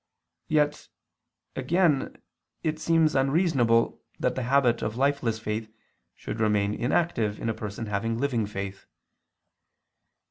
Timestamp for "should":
6.15-6.39